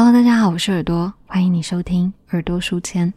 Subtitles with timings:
[0.00, 3.12] Hello，大家好，我是耳朵，欢迎你收听耳朵书签。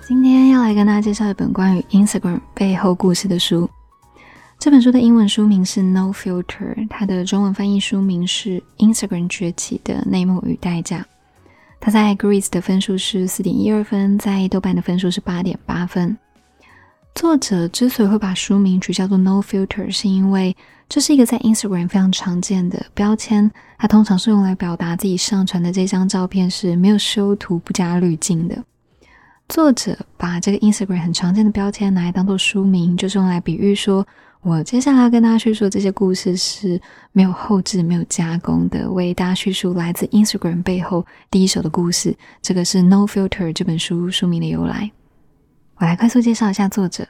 [0.00, 3.68] 今天要来跟大家介绍一本关于 Instagram 背后故事的书。
[4.58, 11.00] 这本书的英文书名是《No Filter》，它的中文翻译书名是《Instagram 崛起的内幕与代价》。
[11.80, 16.16] 它在 Greece 的分数是四点一二分，在豆瓣的分数是八点八分。
[17.14, 20.56] 作者之所以会把书名取叫做《No Filter》，是因为
[20.88, 28.62] 这是一个在 Instagram 非常常见的标签，它通常是用来表达自己上传的这张照片是没有修图、不加滤镜的。
[29.48, 34.06] 作者把这个 Instagram 很常见的标签拿来当做书名，就是用来比喻说。
[34.40, 36.80] 我接下来要跟大家叙述这些故事是
[37.12, 42.16] 没有后置、没有加工的，为大家叙述来自 Instagram 背后第一手的故事。
[42.40, 44.90] 这个是《No Filter》这本书书名的由来。
[45.76, 47.06] 我来快速介绍一下作者。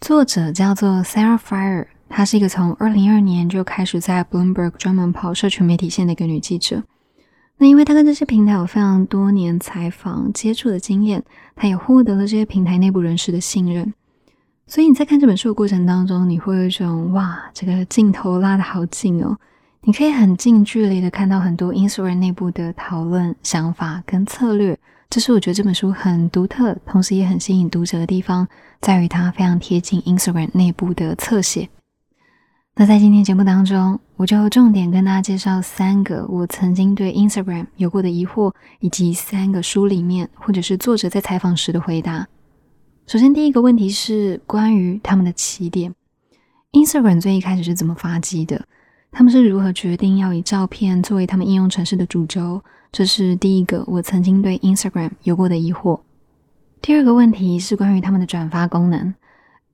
[0.00, 6.82] 作者叫做 Sarah Fire，她是一个从2012年就开始在 Bloomberg 专门跑社群媒体线的一个女记者。
[7.56, 11.22] 那因为她跟这些平台有非常多年采访接触的经验，
[11.56, 13.92] 她也获得了这些平台内部人士的信任。
[14.70, 19.36] 所以你在看这本书的过程当中，你会有一种哇，这个镜头拉得好近哦，
[19.82, 24.78] 你可以很近距离的看到很多 Instagram 内部的讨论、想法跟策略。
[25.08, 28.46] 这是我觉得这本书很独特，同时也很吸引读者的地方，
[28.80, 31.68] 在于它非常贴近 Instagram 内部的侧写。
[32.76, 42.28] 那在今天节目当中，我就重点跟大家介绍三个我曾经对 Instagram 有过的疑惑，以及三个书里面或者是作者在采访时的回答。
[43.06, 45.92] 首先，第一个问题是关于他们的起点。
[46.72, 48.64] Instagram 最一开始是怎么发迹的？
[49.10, 52.62] 他们是如何决定要以照片作为他们应用城市的主轴？
[52.92, 55.98] 这是第一个我曾经对 Instagram 有过的疑惑。
[56.80, 59.12] 第二个问题是关于他们的转发功能。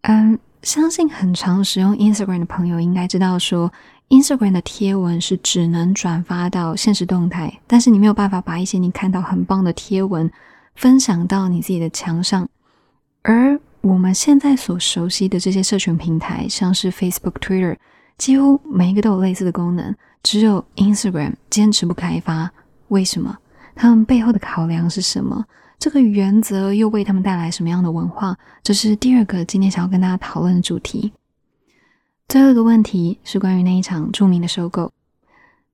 [0.03, 3.71] 嗯，相信很常使用 Instagram 的朋友应该知道，说
[4.09, 10.31] Instagram 的贴文是只能转发到现实动态，但是你没有办法把一些你看到很棒的贴文
[10.75, 12.49] 分享到你自己的墙上。
[13.29, 17.77] 而我们现在所熟悉的这些社群平台，像是 Facebook、Twitter，
[18.17, 19.93] 几乎每一个都有类似的功能，
[20.23, 22.49] 只有 Instagram 坚持不开发。
[22.87, 23.37] 为什么？
[23.75, 25.45] 他们背后的考量是什么？
[25.77, 28.39] 这个原则又为他们带来什么样的文化？
[28.63, 31.13] 这是第二个今天想要跟大家讨论的主题。
[32.29, 34.93] 最后一个问题是关于那一场著名的收购，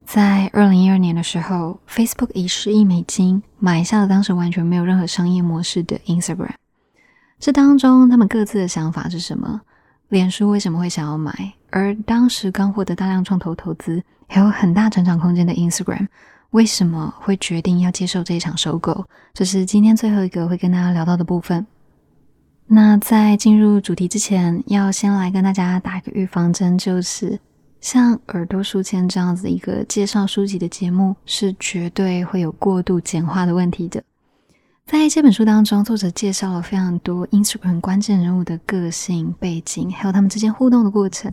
[0.06, 6.54] 在二零一二年的时候，Facebook 以十亿美金买下了当时完全没有任何商业模式的 Instagram。
[7.42, 9.60] 这当中，他们各自的想法是什么？
[10.10, 11.52] 脸书为什么会想要买？
[11.70, 16.06] 而当时刚获得大量创投投资，还有很大成长空间的 Instagram，
[16.50, 19.04] 为什么会决定要接受这一场收购？
[19.34, 21.66] 这是今天最后一个会跟大家聊到的部分。
[22.68, 27.40] 那在进入主题之前，要先来跟大家打一个预防针，就是
[27.80, 34.00] 像耳朵书签这样子一个介绍书籍的节目，是绝对会有过度简化的问题的。
[34.86, 41.32] 在这本书当中，作者介绍了非常多 Instagram 关键人物的个性背景，还有他们之间互动的过程。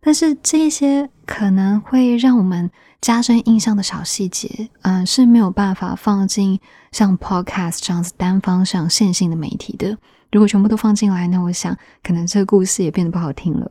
[0.00, 2.70] 但是这些可能会让我们
[3.00, 6.60] 加深印象的小细节，嗯，是没有办法放进
[6.92, 9.96] 像 Podcast 这样子单方向线性的媒体的。
[10.30, 13.70] 如果全部都放进来，那我想可能这个故事也变得不好听了。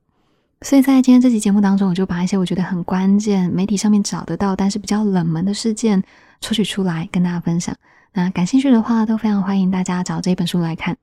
[0.61, 6.01] 所以在今天这期节目当中，我就把一些我觉得很关键、媒体上面找得到，但是比较冷门的事件
[6.41, 7.75] 抽取出来跟大家分享。
[8.13, 10.97] 那感兴趣的话，都非常欢迎大家找这本书来看。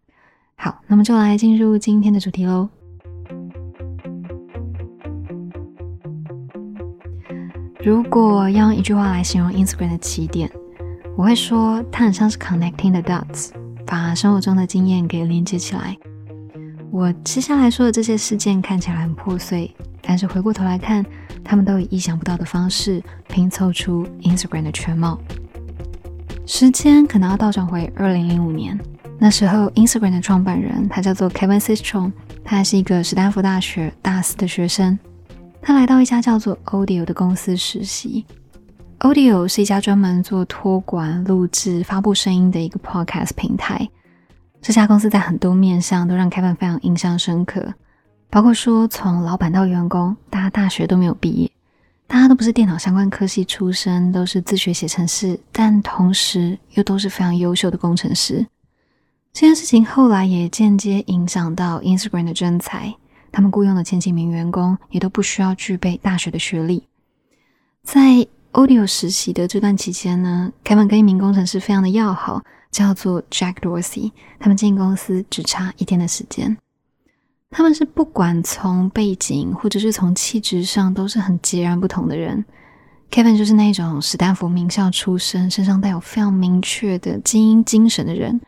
[0.56, 2.68] 好，那么就来进入今天的主题喽。
[7.84, 10.50] 如果要用一句话来形容 Instagram 的起点，
[11.16, 13.50] 我会说它很像是 connecting the dots，
[13.86, 15.96] 把生活中的经验给连接起来。
[16.90, 21.04] 我接下来说的这些事件看起来很破碎，但是回过头来看，
[21.44, 25.18] 他们都以意想不到的方式拼凑出 Instagram 的全貌。
[26.46, 28.78] 时间可能要倒转回二零零五年，
[29.18, 32.12] 那时候 Instagram 的创办人他叫做 Kevin Systrom，
[32.44, 34.98] 他还是一个史丹福大学大四的学生。
[35.62, 38.26] 他来到一家叫做 Audio 的公司实习。
[39.00, 43.88] Audio 是一家专门做托管、录制、发布声音的一个 Podcast 平台。
[44.60, 47.72] 这家公司在很多面向都让 Kevin 非常印象深刻，
[48.28, 51.50] 包括说从老板到员工，大家大学都没有毕业。
[52.14, 58.46] 大家都不是电脑相关科系出身，都是自学写程式，但同时又都是非常优秀的工程师。
[59.32, 62.94] 这件事情后来也间接影响到 Instagram 的真才，
[63.32, 66.86] 他们雇佣的前几名员工也都不需要具备大学的学历。
[67.82, 74.12] 在 Audio 实习的这段期间呢，Kevin 跟一名工程师非常的要好，叫做 Jack Dorsey。
[74.38, 76.56] 他们进公司只差一天的时间。
[77.56, 82.44] 他们是不管从背景或者是从气质上都是很截然不同的人。
[83.12, 88.40] Kevin 就是那种史丹福名校出身，身上带有非常明确的精英精神的人。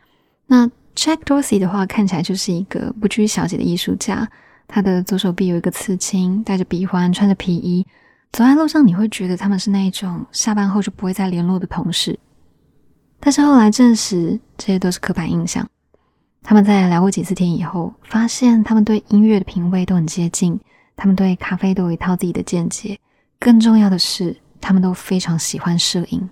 [0.47, 4.29] 那 Jack Dorsey 的话，看起来就是一个不拘小节的艺术家。
[4.67, 7.87] 他的左手臂有一个刺青，戴着鼻环，穿着皮衣，
[8.33, 12.19] 走在路上，你会觉得他们是那种下班后就不会再联络的同事。
[13.21, 15.65] 但是后来证实，这些都是刻板印象。
[16.49, 20.57] 他们在聊过几次天以后，发现他们对音乐的品味都很接近，
[20.95, 22.97] 他们对咖啡都有一套自己的见解。
[23.37, 26.29] 更重要的是，他们都非常喜欢摄影。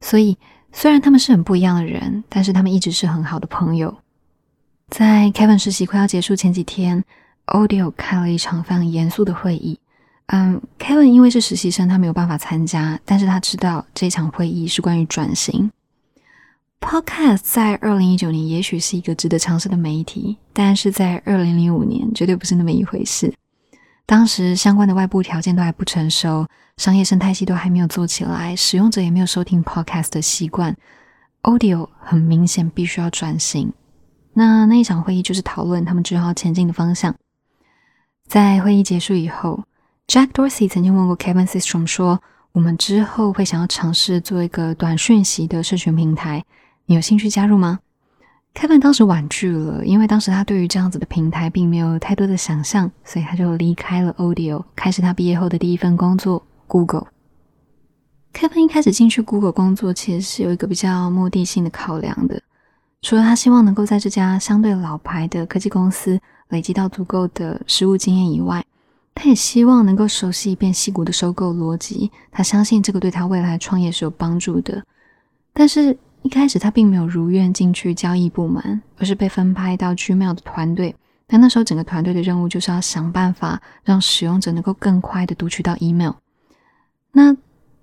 [0.00, 0.36] 所以，
[0.72, 3.96] 虽然他们是很不一样的人，但是他们一直是很好的朋友。
[4.88, 7.04] 在 Kevin 实习快要结束前几天
[7.46, 9.78] ，Audio 开了一场非常严肃的会议。
[10.26, 15.70] 嗯，Kevin 因为是实习生，他没有办法参加，但是他知道这场会议是关于转型。
[16.80, 23.32] Podcast 在二零一九年也许是一个值得尝试的媒体，但是在二零零五年绝对不是那么一回事。
[24.06, 30.76] 当时相关的外部条件都还不成熟，商业生态系都还没有做起来，使用者也没有收听 Podcast 的习惯。
[31.42, 33.72] Audio 很明显必须要转型。
[34.34, 37.14] 那那一场会议就是讨论他们之后前进的方向。
[38.26, 39.64] 在会议结束以后
[40.06, 42.22] ，Jack Dorsey 曾经问过 Kevin Systrom 说
[42.52, 46.44] ：“我们之后会想要尝试做一个短讯息的社群平台。”
[46.86, 47.80] 你有兴趣加入吗
[48.54, 57.06] ？Kevin 当时婉拒了，因为当时他对于这样子的平台并没有太多的想象，所以他就离开了 Audio，开始他毕业后的第一份工作 Google。
[58.34, 62.42] Kevin 一开始进去 Google 工作，其实是有一个比较目的性的考量的，
[63.00, 68.62] 除了他希望能够在这家相对老牌的科技公司累积到足够的实务经验以外，
[69.14, 74.84] 他也希望能够熟悉一遍西谷的收购逻辑，他相信这个对他未来创业是有帮助的，
[75.54, 75.96] 但是。
[76.24, 80.96] 一开始他并没有如愿进去交易部门，而是被分派到 Gmail 的团队。
[81.26, 86.12] 但那时候整个团队的任务就是要想办法让使用者能够更快的读取到 email。
[87.12, 87.36] 那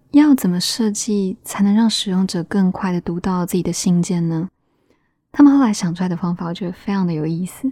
[0.09, 4.49] 要怎么设计才能让使用者更快的读到自己的信件呢？
[5.31, 7.71] 他们后来想出来的方法，我觉得非常的有意思。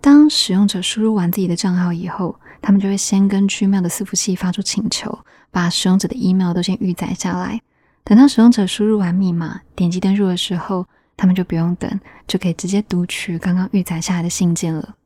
[0.00, 5.18] 当使用者输入完自己的账号以后，他们就会先跟 Gmail 的伺服器发出请求，
[5.50, 7.60] 把使用者的 email 都先预载下来。
[8.04, 14.96] 等到使用者输入完密码，点击登入的时候，他们就不用等，就可以直接读取刚刚预载下来的信件了。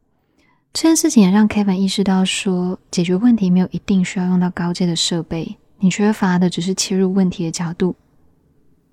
[0.72, 7.96] 这件事情也让 Kevin 意识到，说解决问题没有一定需要用到高阶的设备，你缺乏的只是切入问题的角度。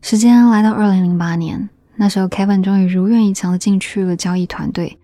[0.02, 4.98] 时间来到二零零八年，那时候 Kevin 终于如愿以偿的进去了交易团队。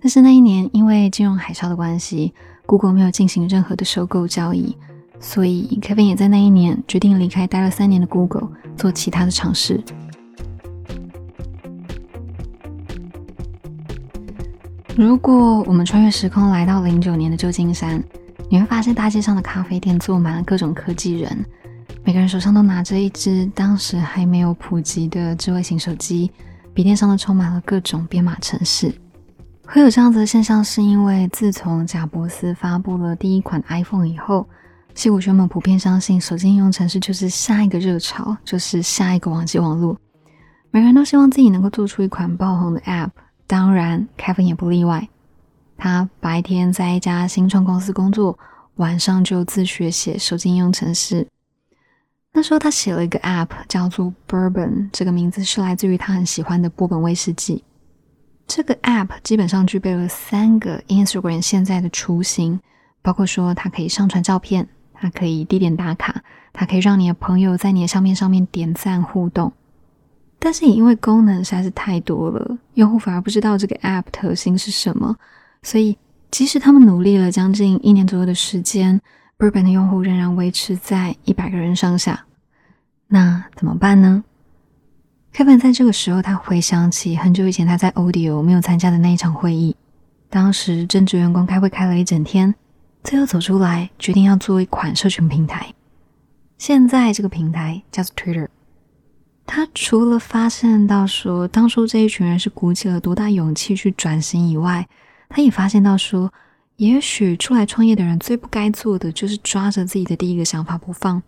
[0.00, 2.34] 但是那一年因为金融海啸的关系
[2.66, 4.76] ，Google 没有进行任何的收购交易。
[5.24, 9.82] 所以，Kevin 也在那一年决定离开待了三年的 Google，做其他的尝试。
[14.96, 18.02] 如果我们穿越时空来到零九年的旧金山，
[18.50, 21.46] 你会发现大街上的咖啡店坐满了各种科技人，
[22.04, 26.30] 每个人手上都拿着一只当时还没有普及的智慧型手机，
[26.74, 28.92] 笔电上都充满了各种编码程式。
[29.64, 34.46] 会有这样子的现象，是因为自从贾伯斯发布了第一款 iPhone 以后。
[34.94, 39.98] 戏骨圈们普遍相信，手机应用程式就是下一个热潮，就是下一个网际网络。
[40.70, 43.10] 每个人都希望自己能够做出一款爆红的 App，
[43.46, 45.08] 当然，Kevin 也不例外。
[45.76, 48.38] 他白天在一家新创公司工作，
[48.76, 51.26] 晚上就自学写手机应用程式。
[52.32, 57.64] 那时候他写了一个 App，叫做 Bourbon，这个名字是来自于他很喜欢的波本威士忌。
[58.46, 62.60] 这个 App 基本上具备了三个 Instagram 现在的雏形，
[63.02, 64.68] 包括说它可以上传照片。
[65.02, 69.52] 它可以地点打卡，它可以让你的朋友在你的相片上面点赞互动，
[70.38, 75.16] 但是也因为功能实在是太多了，用户反而不知道这个 App 特性是什么，
[75.64, 75.98] 所以
[76.30, 79.00] 即使他们努力了将近一年左右的时间
[79.36, 82.24] ，Bourbon 的用户仍然维持在一百个人上下。
[83.08, 84.22] 那怎么办呢
[85.34, 89.74] ？Kevin 在这个时候，他回想起很久以前他在 Audio 没有参加的那一场会议，
[90.30, 92.54] 当时正值员工开会开了一整天。
[93.04, 95.74] 最后走出来，决定要做一款社群平台。
[96.56, 98.46] 现在这个平台叫做 Twitter。
[99.44, 104.88] 他除了发现到说当初这一群人是鼓起了多大勇气去转型以外，
[105.28, 106.32] 他也发现到说，
[106.76, 111.20] 也许出来创业的人最不该做的就是抓着自己的第一个想法不放，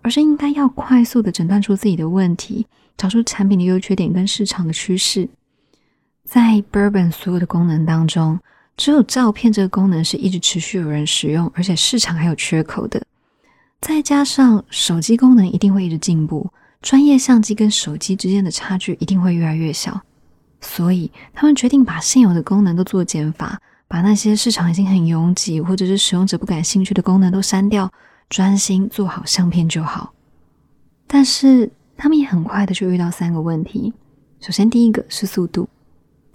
[0.00, 2.66] 而是应该要快速的诊断出自己的问题，
[2.96, 5.28] 找出产品的优缺点跟市场的趋势。
[6.24, 8.40] 在 Bourbon 所有的功能当中。
[8.78, 13.02] 只有照片这个功能是一直持续有人使用，而且市场还有缺口的。
[13.80, 16.48] 再加上手机功能一定会一直进步，
[16.80, 20.00] 专业相机跟手机之间的差距一定会越来越小。
[20.60, 27.92] 所以，他们决定把现有的功能都做减法，把那些市场已经很拥挤或者是使用者不感兴趣的功能都删掉，
[28.28, 30.12] 专心做好相片就好。
[31.08, 33.92] 但是，他们也很快的就遇到三个问题。
[34.40, 35.68] 首先，第一个是速度，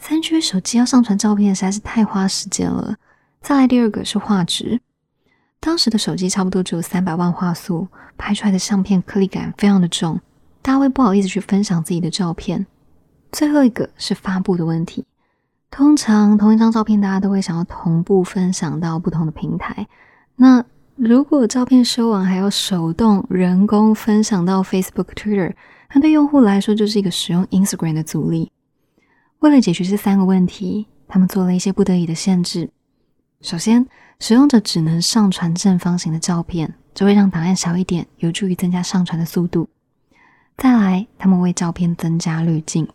[0.05, 2.97] 三 G 手机要上传照片实在是太花时间了。
[3.41, 4.81] 再来，第二个是画质，
[5.61, 10.19] 当时的手机差不多只有三百万画素，拍出来的相片颗粒感非常的重，
[10.61, 12.67] 大家会不好意思去分享自己的照片。
[13.31, 15.05] 最后一个是发布的问题。
[15.71, 19.87] 通常同一张照片，大家都会想要同步分享到不同的平台。
[20.35, 20.65] 那
[20.97, 25.53] 如果照片修完还要手动人工分享到 Facebook、Twitter，
[25.93, 28.51] 那对用户来说就是一个使用 Instagram 的阻力。
[29.43, 32.69] 为了解决这三个问题，他们做了一些不得已的限制。
[33.41, 33.85] 首先，
[34.17, 39.67] 使用者只能上传正方形的照片，这会让档案小一点，有助于增加上传的速度。
[40.55, 42.87] 再来，他们为照片增加滤镜。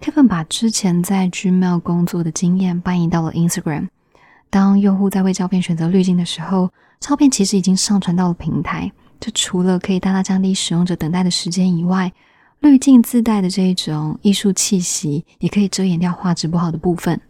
[0.00, 3.86] Kevin 把之前在 Gmail 工作的经验搬移到了 Instagram。
[4.50, 8.90] 当用户在为照片选择滤镜的时候，照片其实已经上传到了平台。
[9.20, 12.12] 这除了可以大大降低使用者等待的时间以外，
[12.62, 17.20] 滤镜自带的这一种艺术气息，也可以遮掩掉画质不好的部分。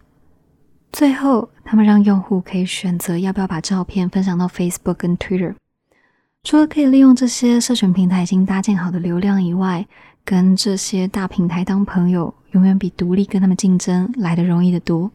[0.92, 5.54] 最后，他们让用户可以选择要不要把照片分享到 Facebook 跟 Twitter。
[6.44, 9.86] 除了可以利用这些社群平台已经搭建好的流量以外，
[10.22, 15.10] 跟这些大平台当朋友，永远比独立跟他们竞争来的容易得多。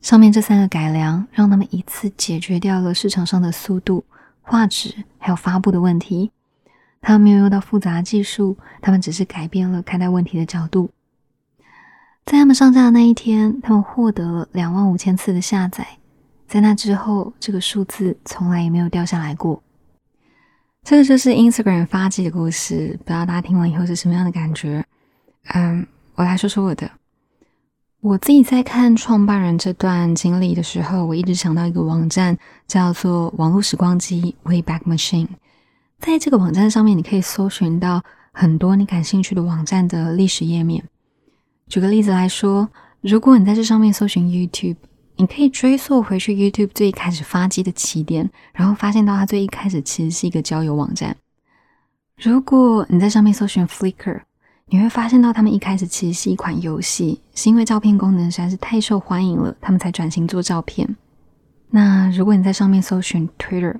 [0.00, 4.02] 上面这三个改良，让他们一次解决掉了市场上的速度、
[4.40, 6.30] 画质还有发布的问题。
[7.02, 10.88] 他们没有用到复杂技术，他们只是改变了看待问题的角度。
[12.24, 15.86] 在他们上架的那一天，他们获得了两万五千次的下载。
[16.46, 19.62] 在那之后，这个数字从来也没有掉下来过。
[20.84, 24.84] 这个就是 Instagram 发迹的故事，不知道大家听完以后是什么样的感觉？
[25.54, 26.90] 嗯，我来说说我的。
[28.00, 35.28] 我自己在看创办人这段经历的时候，我一直想到一个网站，叫做“网络时光机 （Wayback Machine）”。
[36.02, 40.84] 在这个网站上面，你可以搜寻到很多你感兴趣的网站的历史页面。
[41.68, 42.68] 举个例子来说，
[43.00, 44.76] 如果你在这上面搜寻 YouTube。
[45.16, 51.14] 你可以追溯回去 YouTube 最一开始发迹的起点，然后发现到它最一开始其实是一个交友网站。
[52.16, 54.22] 如果你在上面搜寻 Flickr，
[54.66, 60.96] 你会发现到他们一开始其实是一款游戏，是因为照片功能实在是太受欢迎了，他们才转型做照片。
[61.68, 63.76] 那如果你在上面搜寻 Twitter，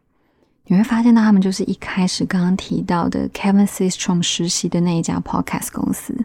[0.66, 6.16] 你会发现到他们就是一开始刚刚提到的 Kevin Systrom 实习的那一家 Podcast 公司，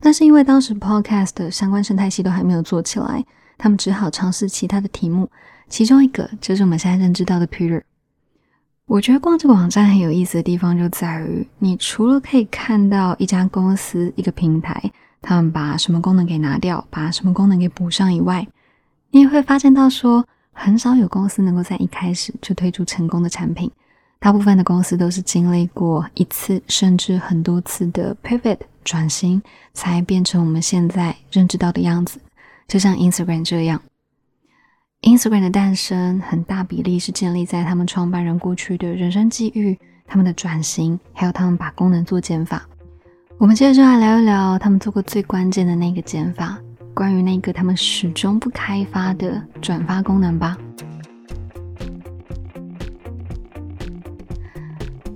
[0.00, 3.24] 但是因为当时 Podcast 的相关生态系都还没有做起来。
[3.58, 5.30] 他们只好尝试其他的题目，
[5.68, 7.80] 其中一个就是我们现在认知到的 Peter。
[8.86, 18.46] 我觉得逛这个网站很有意思的地方就在于，你除了可以看到一家公司、一个平台，他们把什么功能给拿掉，把什么功能给补上以外，
[19.10, 23.70] 你也会发现到说，很少有公司能够在一开始就推出成功的产品。
[24.18, 29.42] 大部分的公司都是经历过一次甚至很多次的 pivot 转型，
[29.74, 32.20] 才变成我们现在认知到的样子。
[32.68, 33.82] 就像 Instagram 这样
[35.02, 42.62] ，Instagram 的诞生很大比例是建立在他们创办人过去的人生际遇、他们的转型，还有他们把功能做减法。
[43.38, 46.56] 我们接着就来聊一聊他们做过最关键的那个减法，
[46.94, 50.56] 关于那个他们始终不开发的转发功能吧。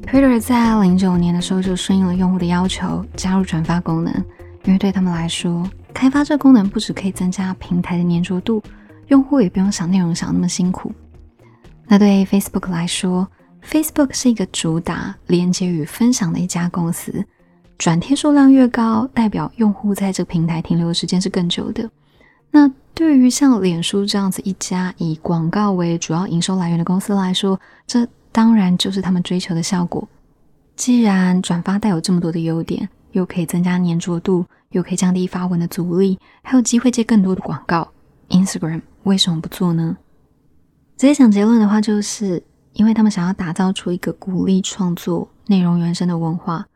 [0.03, 4.15] Twitter 在零九年的时候就顺应了用户的要求，加入转发功能，
[4.65, 5.69] 因为对他们来说。
[5.93, 8.63] 开发这功能不只可以增加平台的粘着度，
[9.09, 10.93] 用户也不用想内容想那么辛苦。
[11.87, 13.27] 那对 Facebook 来说
[13.65, 17.25] ，Facebook 是一个主打连接与分享的一家公司，
[17.79, 21.89] 转贴数量越高，代表用户在这个平台停留的时间是更久的。
[22.51, 30.09] 那对于像脸书这样子一家以广告为主要营收来源的公司来说，这当然就是他们追求的效果。
[30.75, 34.45] 既然转发带有这么多的优点，又可以增加粘着度。
[34.71, 37.89] 又可以降低发文的阻力，还有机会接更多的广告。
[38.29, 39.97] Instagram 为什么不做呢？
[40.99, 42.43] 直接讲结论的话，就是
[42.73, 46.67] 因为他们想要打造出一个鼓励创作、内容原生的文化，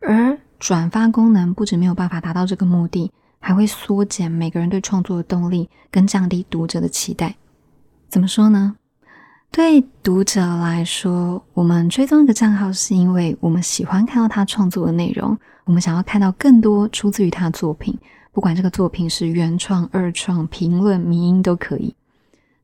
[0.00, 7.36] 而转发功能不止没有办法达到这个目的，还会缩减每个人对创作的动力，跟降低读者的期待。
[8.08, 8.76] 怎么说呢？
[9.52, 17.98] 对读者来说，我们追踪一个账号是因为我们喜欢看到他创作的内容，我们想要看到更多出自于他的作品，
[18.30, 21.94] 不管这个作品是原创、二创、评论、迷音都可以。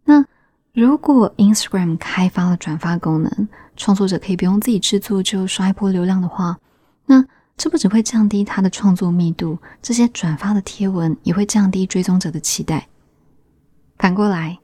[0.04, 0.24] 那
[0.72, 6.56] 如果 Instagram 开发了转发功能，创作者可以不用自己制作就刷一波流量的话，
[7.06, 7.24] 那
[7.56, 12.88] 这不只会降低他的创作密度，这些转发的贴文也会降低追踪者的期待。
[13.96, 14.58] 反过来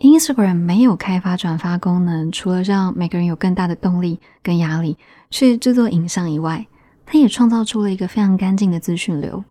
[0.00, 4.96] ，Instagram 没有开发转发功能，除了让每个人有更大的动力跟压力
[5.30, 6.66] 去制作影像以外，
[7.04, 9.44] 它也创造出了一个非常干净的资讯流。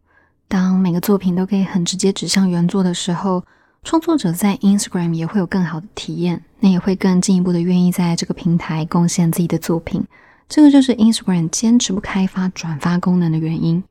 [0.48, 3.44] 当每个作品都可以很直接指向原作的时候，
[3.84, 10.04] 创作者在 Instagram 也会有更好的体验，那也会更进一步的愿意在这个平台贡献自己的作品。
[10.52, 13.82] 这个就是 Instagram 坚持不开发转发功能的原因。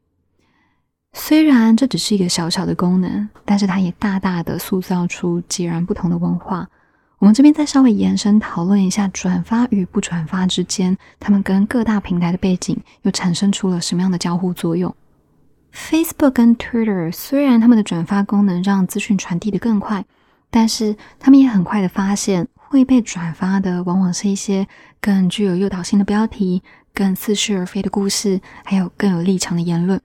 [1.15, 6.69] 虽然这只是一个小小的功能，但是它也大大的塑造出截然不同的文化。
[7.19, 14.95] 我们这边再稍微延伸讨论一下，转发与不转发之间，他们跟各大平台的背景又产生出了什么样的交互作用
[15.73, 20.05] ？Facebook 跟 Twitter 虽然他们的转发功能让资讯传递的更快，
[20.51, 22.47] 但是他们也很快的发现。
[22.71, 24.65] 会被转发的往往是一些
[25.01, 26.63] 更具有诱导性的标题、
[26.95, 30.01] 更似是而非的故事，还有更有立场的言论。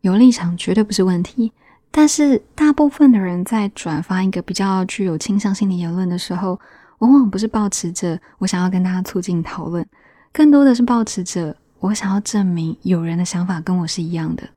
[0.00, 1.52] 有立场绝对不是问题，
[1.90, 6.58] 但是大部分的人在转发一个比较具有倾向性的言论的时候，
[6.98, 9.84] 往往不是抱持着我想要跟大家促进讨论，
[10.32, 14.48] 更多的是抱持着我想要证明有人的想法跟我是一样的。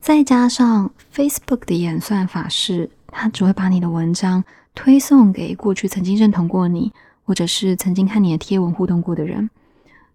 [0.00, 4.42] 再加上 Facebook 的演算法是，它只会把你的文章。
[4.78, 6.92] 推送给过去曾经认同过你，
[7.26, 9.50] 或者是曾经看你的贴文互动过的人，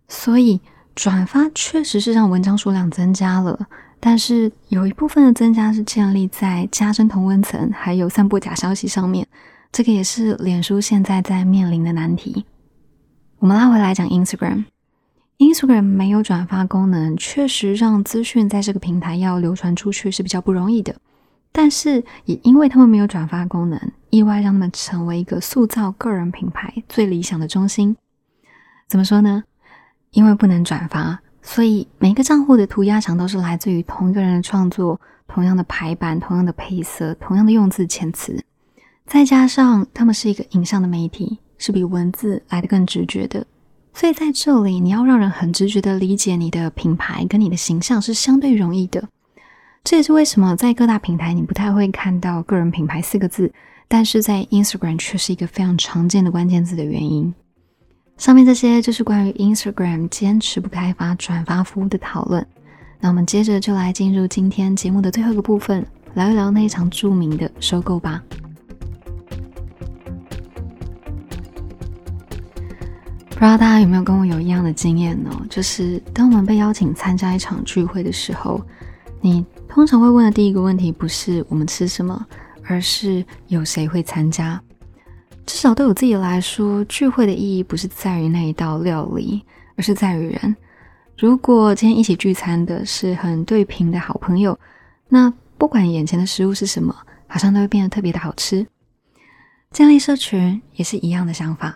[0.08, 0.62] 所以
[0.96, 3.68] 转发确实是让文章数量增加了，
[4.00, 9.28] 但是有一部分的增加是建立在加深同温层，还有散布假消息上面，
[9.74, 12.46] 这个也是脸书现在在面临的难题。
[13.40, 20.96] 我们拉回来讲 Instagram，Instagram 没有转发功能，确实让资讯在这个平台要流传出去是比较不容易的。
[21.52, 27.98] 但是也因为他们没有转发功能，意外让他们成为一个塑造个人品牌最理想的中心。
[28.88, 29.44] 怎么说呢？
[30.12, 38.44] 因为不能转发，所以每个账户的涂鸦墙都是来自于同一个人的创作，同样的排版、同样的配色、同样的用字遣词。
[39.08, 43.46] 再加上他们是一个影像的媒体，是比文字来的更直觉的。
[43.94, 49.08] 所以在这里，你要让人很直觉的理解你的品牌跟你的形象是相对容易的。
[49.84, 53.52] 这也是为什么在各大平台你不太会看到“个人品牌”四个字，
[53.94, 57.34] 但是在 Instagram 却是一个非常常见的关键字的原因。
[58.16, 62.48] 上面这些就是关于 Instagram 坚持不开发转发服务的讨论。
[63.02, 68.24] 那我们接着就来进入今天节目的最后一个部分，聊一聊那一场著名的收购吧。
[73.28, 75.30] 不知道大家有没有跟我有一样的经验呢？
[75.50, 78.62] 就是当我们被邀请参加一场聚会的时候，
[79.20, 79.46] 你。
[79.68, 82.26] 通常会问的第一个问题不是我们吃什么，
[82.72, 84.60] 而是有谁会参加。
[85.46, 89.44] 至少对我自己来说，聚会的意义不是在于那一道料理，
[89.76, 90.56] 而是在于人。
[91.18, 94.58] 如果今天一起聚餐的是很对平的好朋友，
[95.10, 96.96] 那不管眼前的食物是什么，
[97.28, 98.66] 好像都会变得特别的好吃。
[99.72, 101.76] 建立社群也是一样的想法。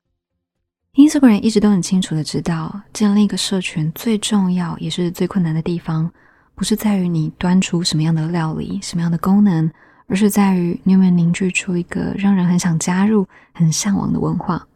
[0.94, 6.10] 英国人一直都很清楚的知道，建立一个社群最重要也是最困难的地方。
[6.56, 9.70] 不是在于你端出什么样的料理、什么样的功能，
[10.08, 14.68] 而是在于你有没有凝聚出一个让人很想加入、很向往的文化。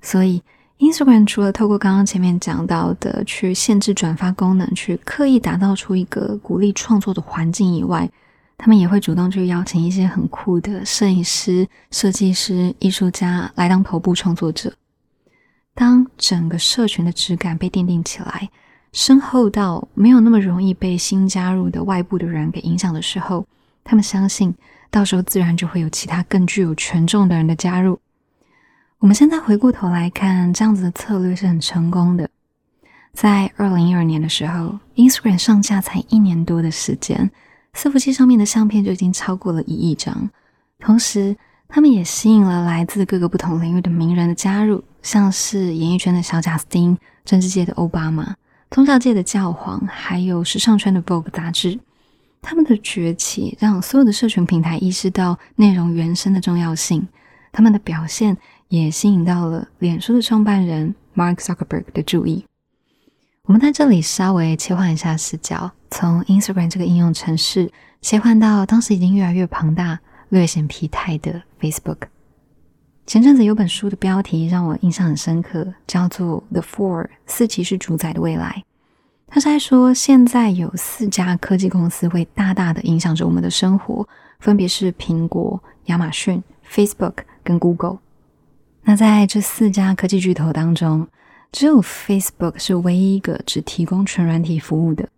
[0.00, 0.42] 所以
[0.78, 8.10] ，Instagram 除了透过刚刚前面讲到的去限制转发功能，去刻意打造出一个鼓励创作的环境以外，
[8.58, 14.72] 他们也会主动去邀请一些很酷的摄影师、设计师、艺术家来当头部创作者。
[15.74, 18.48] 当整个社群的质感被奠定起来。
[18.94, 23.46] 深厚到没有那么容易被新加入的外部的人给影响的时候，
[23.84, 24.54] 他们相信
[24.90, 28.00] 到时候自然就会有其他更具有权重的人的加入。
[28.98, 32.28] 我们现在回过头来看，这样子的策略是很成功的。
[33.12, 37.30] 在二零一二年的时候，Instagram 上架才一年多的时间，
[37.74, 40.30] 伺服器上面的相片就已经超过了一亿张。
[40.78, 41.36] 同时，
[41.68, 48.36] 他们也吸引了来自各个不同领域的名人的加入，像是演艺圈的小贾斯汀、政治界的奥巴马。
[48.70, 51.78] 宗教界的教皇，还有时尚圈的 Vogue 杂志，
[52.42, 57.08] 他们的崛起让所有的社群平台意识到内容原生的重要性。
[57.52, 58.36] 他们的表现
[58.68, 62.44] 也吸引到了脸书的创办人 Mark Zuckerberg 的注意。
[63.44, 70.00] 我们在这里稍微切换一下视角，从 Instagram 这个应用程式切换到当时已经越来越庞大、
[70.30, 71.98] 略显疲态的 Facebook。
[73.04, 78.62] 前阵子有本书的标题让我印象很深刻，叫做《The Four 四骑士主宰的未来》。
[79.34, 84.06] 他是在说，现在有四家科技公司会大大的影响着我们的生活，
[84.40, 87.96] 分别是苹果、亚马逊、Facebook 跟 Google。
[88.82, 91.08] 那在这四家科技巨头当中，
[91.50, 95.08] 只有 Facebook 是唯一一个只提供纯软体服务的。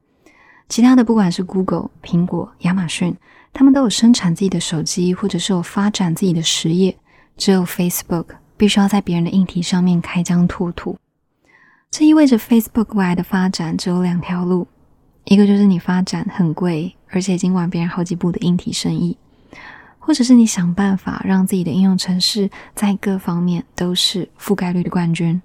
[0.68, 3.16] 其他的不管是 Google、苹果、亚马逊，
[3.52, 6.96] 他们都有生产自己的手机，或者是有发展自己的实业。
[7.36, 10.96] 只有 Facebook 必须要在别人的硬体上面开疆拓土。
[11.96, 14.66] 这意味着 Facebook 未来的发展只有两条路：
[15.26, 19.16] 一个就是你发展很贵，而且已经晚别人好几步的硬体生意；
[20.00, 25.40] 或者是你想办法让自己的应用程式在各方面都是覆盖率的冠军。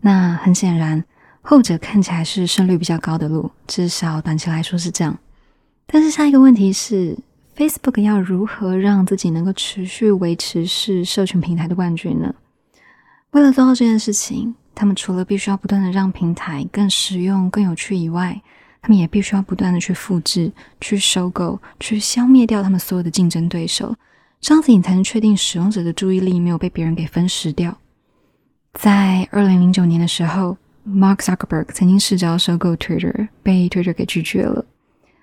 [0.00, 1.02] 那很显然。
[1.42, 5.18] 后者看起来是胜率比较高的路，至少短期来说是这样。
[5.86, 7.18] 但是下一个问题是
[7.56, 12.32] ，Facebook 要如何让自己能够持续维持是社群平台的冠军呢？
[13.32, 18.40] 为了做到这件事情，他们除了必须要不断的让平台更实用、更有趣以外，
[18.80, 23.94] 他们也必须要不断的去复制、去收购、去消灭掉他们所有的竞争对手，
[24.40, 27.76] 这样子你才能确定使用者的注意力没有被别人给分食掉。
[28.74, 30.56] 在二零零九年的时候。
[30.88, 34.64] Mark Zuckerberg 曾经试着要收购 Twitter，被 Twitter 给拒绝了。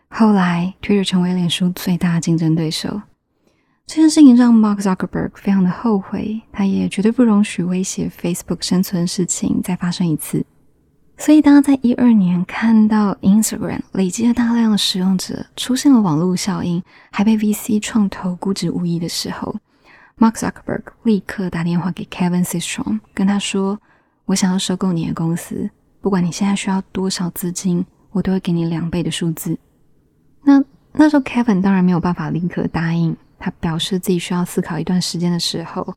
[0.07, 3.01] 后来，Twitter 成为脸书最大的竞争对手。
[3.87, 10.45] 这件事情让 Mark Zuckerberg 非常的后悔，他也绝对不容许威胁 Facebook 生存的事情再发生一次。
[11.17, 19.55] 所以，当他在一二年看到 Instagram 累积了大量的使用者，出现了网络效应，还被 VC 创投估值无疑的时候
[20.19, 23.79] ，Mark Zuckerberg 立刻打电话给 Kevin Systrom，跟他说。
[24.25, 25.69] 我想要收购你的公司，
[26.01, 29.57] 不管你现在需要多少资金，我都会给你两倍的数字。
[30.43, 35.95] 那那时候，Kevin 当然没有办法立刻答应，他表示自己需要思考一段时间的时候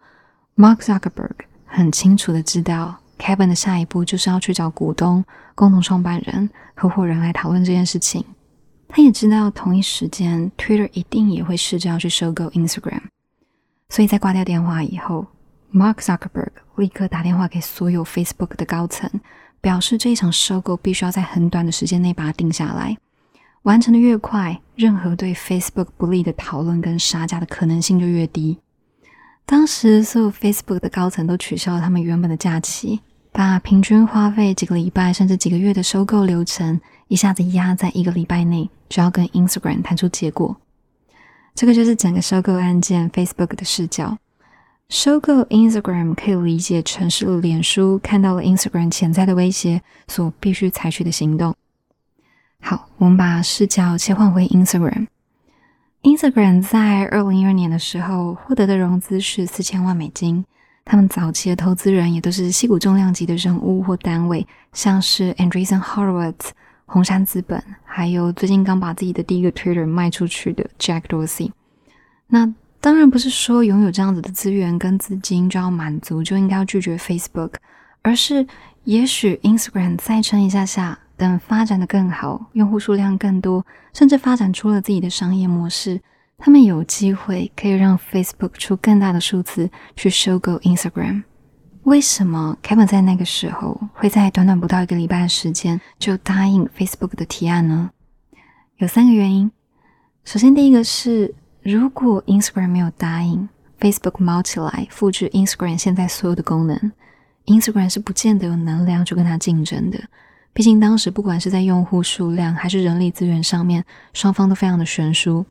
[0.56, 1.32] ，Mark Zuckerberg
[1.66, 5.24] 很清楚的知道，Kevin 的下一步就是要去找股东、
[5.54, 8.24] 共同创办人、合伙人来讨论这件事情。
[8.88, 13.02] 他也知道，同一时间，Twitter 一定也会试着要去收购 Instagram。
[13.88, 15.26] 所以在挂掉电话以后。
[15.72, 19.08] Mark Zuckerberg 立刻打电话给所有 Facebook 的高层，
[19.60, 22.96] 表示这一场收购必须要在很短的时间内把它定下来。
[23.62, 28.58] 完成的越快，任何对 Facebook 不利的讨论跟杀价的可能性就越低。
[29.44, 33.00] 当时，所有 Facebook 的高层都取消了他们原本的假期，
[33.32, 40.56] 把平均花费几个礼拜甚至几个月的收购流程一下子压在一个礼拜内，就要跟 Instagram 谈出结果。
[41.54, 44.16] 这个就是整个收购案件 Facebook 的视角。
[44.88, 51.54] 收购 Instagram 可以理解成是脸书看到了 Instagram 潜在的威胁所必须采取的行动。
[52.60, 55.06] 好，我们把视角切换回 Instagram。
[56.02, 60.44] Instagram 在二零一二年的时候获得的融资是四千万美金，
[60.84, 66.50] 他们早期的投资人也都是细股重量级的人物或单位，像是 Andreessen Horowitz、
[66.86, 71.50] 红杉资本，还有最近刚把自己的第一个 Twitter 卖出去的 Jack Dorsey。
[72.28, 77.54] 那当然不是说拥有这样子的资源跟资金就要满足，就应该要拒绝 Facebook，
[78.00, 78.46] 而是
[78.84, 86.00] 也许 Instagram 再撑一下下，等发展的更好，用户数量更多，甚至发展出了自己的商业模式，
[86.38, 91.24] 他们有机会可以让 Facebook 出更大的数字去收购 Instagram。
[91.82, 97.90] 为什么 Kevin 在那个时候会在短短不到一个礼拜的时间就答应 Facebook 的提案呢？
[98.78, 99.52] 有三个原因。
[100.24, 101.34] 首先，第一个是。
[101.62, 103.46] 如果 Instagram 没有答应
[103.78, 106.92] Facebook 猫起来复制 Instagram 现在所有的功能
[107.44, 110.02] ，Instagram 是不见得有能量去跟它竞争的。
[110.52, 115.46] 毕竟当时不管是在用户数量还是人力资源上面，双方都非常的悬殊。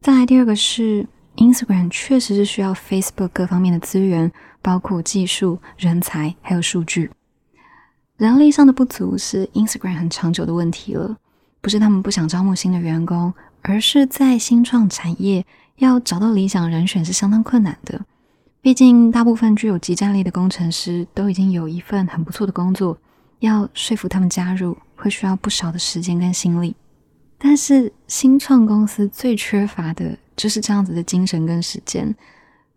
[0.00, 7.10] 再来第二个是 Instagram 确实是需要 Facebook 各方面的资源，包括技术、人才还有数据。
[8.16, 11.16] 人力上的不足是 Instagram 很长久的问题了，
[11.60, 13.32] 不是他们不想招募新的员工。
[13.64, 18.04] 而是在新创产业要找到理想人选是相当困难的，
[18.60, 22.98] 毕竟大部分具有极战力的工程师都已经有一份很不错的工作，
[23.42, 26.74] 要说服他们加入会需要不少的时间跟心力。
[27.38, 32.14] 但是新创公司最缺乏的就是这样子的精神跟时间，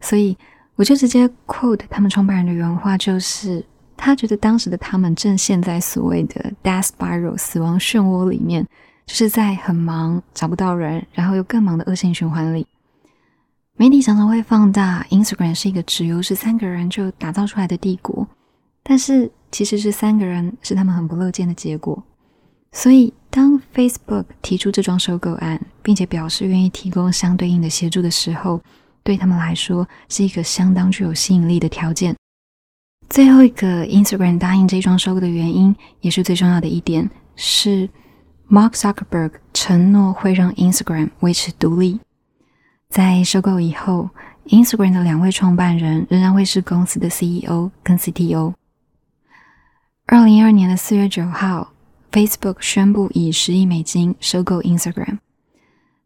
[0.02, 0.38] 所以
[0.76, 8.68] 我就直接 quote 他们创办人的原话，就是他觉得当时的他们正陷在所谓的 death spiral 死亡漩涡里面。
[9.08, 12.66] 就是在很忙找不到人，然后又更忙的恶性循环里。
[13.78, 18.28] 媒体常常会放大 Instagram 是一个只有十三个人就打造出来的帝国，
[18.88, 22.02] 但是其实是三个人是他们很不乐见的结果。
[22.72, 28.62] 所以当 Facebook 提出这桩收购案，并且表示愿意提供相对应的协助的时候，
[29.04, 32.16] 对他们来说是一个相当具有吸引力的条件。
[33.10, 37.90] 最后一个 Instagram 答应这桩收购的原因，也是最重要的一点是。
[38.48, 42.00] Mark Zuckerberg 承诺会让 Instagram 维持独立。
[42.90, 44.08] 在收购以后
[44.50, 48.54] ，Instagram 的两位创办人仍然会是公司的 CEO 跟 CTO。
[50.08, 51.74] 二零一二年的四月九号
[52.12, 55.18] Facebook 宣布以十亿美金收购 Instagram。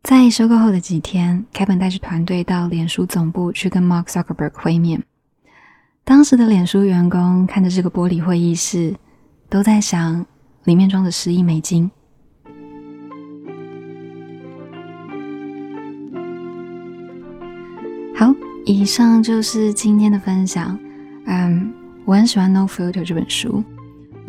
[0.01, 5.03] 在收购后的几天，Kevin 带着团队到脸书总部去跟 Mark Zuckerberg 会面。
[6.05, 8.95] 当时的脸书员工看着这个玻璃会议室，
[9.49, 10.25] 都在想
[10.63, 11.91] 里面装着十亿美金。
[18.15, 18.33] 好，
[18.65, 20.79] 以上就是今天的分享。
[21.25, 21.73] 嗯，
[22.05, 23.61] 我很喜欢《No Filter》这本书。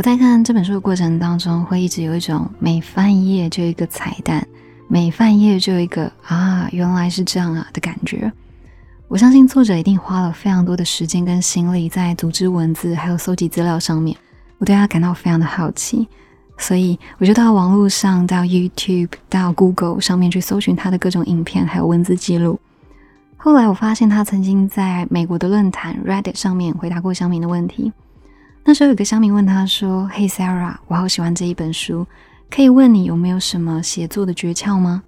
[0.01, 4.49] 我在看这本书的过程当中，会一直有一种每翻一页就一个彩蛋，
[4.89, 8.33] 每翻一页就一个啊，原来是这样啊的感觉。
[9.09, 14.17] 我相信作者一定花了非常多的时间跟心力在组织文字还有搜集资料上面。
[14.57, 16.09] 我对他感到非常的好奇，
[16.57, 22.59] 所以我就到网络上、到 YouTube、到 Google 上面去搜寻他的各种影片还有文字记录。
[23.37, 27.93] 后来我发现他曾经在美国的论坛 Reddit 上面回答过乡民的问题。
[28.62, 32.07] 那时候有个乡民问他说：“Hey Sarah，我好喜欢这一本书，
[32.51, 35.03] 可以问你有没有什么写作的诀窍吗？”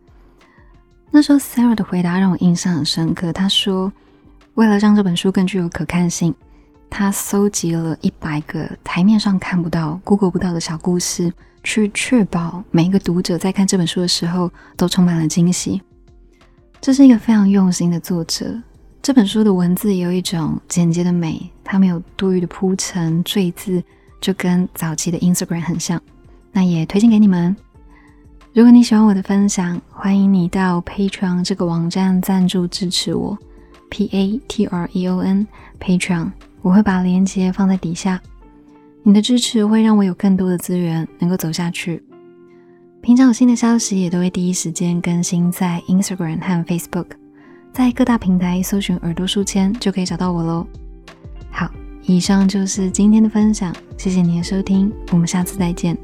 [1.13, 3.33] 那时候 Sarah 的回答让我印象很深刻。
[3.33, 3.93] 他说
[4.55, 6.35] ：“为了让这本书更具有可看性，
[6.91, 15.83] 他搜集了一百个台面上看不到、Google 不到的小故事，去确保每一个读者在看这本书的时候都充满了惊喜。
[16.81, 18.61] 这是一个非常用心的作者。”
[19.03, 23.83] 这本书的文字有一种简洁的美，它没有多余的铺陈赘字，
[24.21, 26.01] 就跟早期的 Instagram 很像。
[26.53, 27.57] 那也推荐给你们。
[28.53, 33.37] 如果你喜欢我的分享，欢迎你到 Patreon 这个网站赞助支持我。
[33.91, 35.49] P A T R E O N
[35.81, 38.23] Patreon，我会把链接放在底下。
[39.03, 42.01] 你的支持会让我有更多的资源能够走下去。
[43.01, 47.22] 平常有新的消息也都会第一时间更新在 Instagram 和 Facebook。
[47.73, 50.67] 在各大平台搜寻“耳朵书签”就可以找到我喽。
[51.51, 51.71] 好，
[52.03, 55.97] 以上就是今天的分享，谢谢您的收听，我们下次再见。